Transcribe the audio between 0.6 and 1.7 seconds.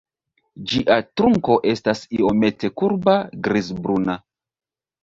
Ĝia trunko